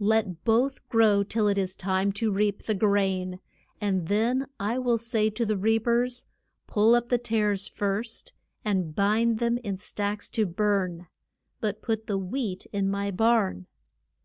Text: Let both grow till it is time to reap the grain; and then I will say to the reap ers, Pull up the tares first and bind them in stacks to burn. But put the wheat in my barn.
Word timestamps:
Let 0.00 0.42
both 0.42 0.88
grow 0.88 1.22
till 1.22 1.46
it 1.46 1.56
is 1.56 1.76
time 1.76 2.10
to 2.14 2.32
reap 2.32 2.64
the 2.64 2.74
grain; 2.74 3.38
and 3.80 4.08
then 4.08 4.48
I 4.58 4.80
will 4.80 4.98
say 4.98 5.30
to 5.30 5.46
the 5.46 5.56
reap 5.56 5.86
ers, 5.86 6.26
Pull 6.66 6.96
up 6.96 7.08
the 7.08 7.18
tares 7.18 7.68
first 7.68 8.32
and 8.64 8.96
bind 8.96 9.38
them 9.38 9.58
in 9.58 9.76
stacks 9.76 10.28
to 10.30 10.44
burn. 10.44 11.06
But 11.60 11.82
put 11.82 12.08
the 12.08 12.18
wheat 12.18 12.66
in 12.72 12.90
my 12.90 13.12
barn. 13.12 13.66